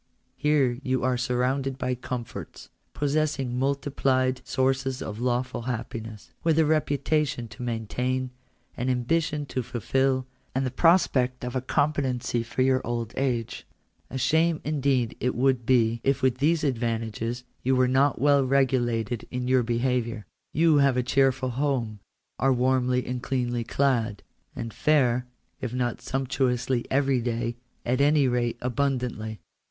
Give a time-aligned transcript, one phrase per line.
[0.35, 7.47] Here are you surrounded by comforts, possessing multiplied sources of lawful happiness, with a reputation
[7.49, 8.31] to maintain,
[8.75, 10.25] an ambition to fulfil,
[10.55, 13.67] and the prospect of a compe tency for your old age.
[14.09, 19.27] A shame indeed would it be if with these advantages you were not well regulated
[19.29, 20.23] in your beha viour.
[20.51, 21.99] You have a cheerful home,
[22.39, 24.23] are warmly and cleanly clad,
[24.55, 25.27] and fare,
[25.59, 27.55] if not sumptuously every day,
[27.85, 29.37] at any rate abund antly.